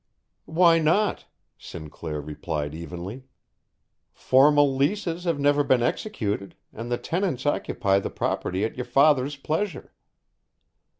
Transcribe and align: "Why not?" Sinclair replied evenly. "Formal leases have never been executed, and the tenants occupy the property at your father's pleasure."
"Why 0.49 0.79
not?" 0.79 1.25
Sinclair 1.59 2.21
replied 2.21 2.73
evenly. 2.73 3.25
"Formal 4.11 4.75
leases 4.75 5.25
have 5.25 5.39
never 5.39 5.63
been 5.63 5.83
executed, 5.83 6.55
and 6.73 6.91
the 6.91 6.97
tenants 6.97 7.45
occupy 7.45 7.99
the 7.99 8.09
property 8.09 8.65
at 8.65 8.75
your 8.75 8.87
father's 8.87 9.35
pleasure." 9.35 9.93